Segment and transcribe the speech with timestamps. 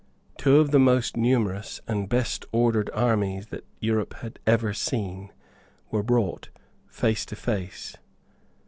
[0.35, 5.31] Two of the most numerous and best ordered armies that Europe had ever seen
[5.91, 6.49] were brought
[6.89, 7.95] face to face.